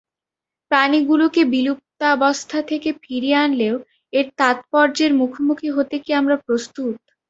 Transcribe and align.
প্রাণীগুলোকে 0.71 1.41
বিলুপ্তাবস্থা 1.53 2.59
থেকে 2.69 2.89
ফিরিয়ে 3.01 3.37
আনলেও, 3.37 3.75
এর 4.13 4.25
তাৎপর্যের 4.39 5.11
মুখোমুখি 5.19 5.69
হতে 5.71 5.95
কি 6.03 6.11
আমরা 6.13 6.35
প্রস্তুত? 6.45 6.95